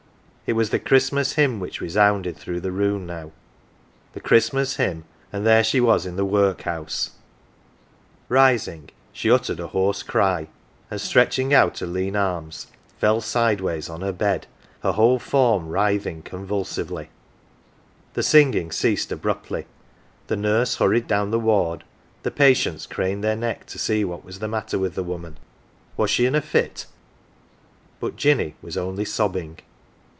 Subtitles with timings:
[0.47, 3.31] It was the Christmas Hymn which resounded through the room now
[4.11, 7.11] the Christmas Hymn, and here she was in the^Workhouse!
[8.27, 10.49] Rising, she uttered a hoarse cry,
[10.89, 12.67] and 156 AUNT JINNY stretching out her lean arms,
[12.97, 14.47] fell sideways on her l)ed,
[14.83, 17.07] her whole form writhing convulsively.
[18.11, 19.67] The singing ceased abruptly,
[20.27, 21.85] the nurse hurried down the ward,
[22.23, 25.37] the patients craned their necks to see what was the matter with the woman
[25.95, 26.87] was she in a fit?
[28.01, 29.59] But Jinny was only sobbing.